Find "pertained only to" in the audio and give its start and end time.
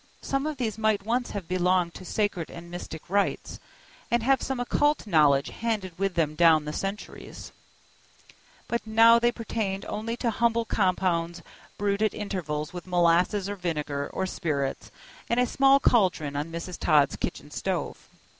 9.31-10.31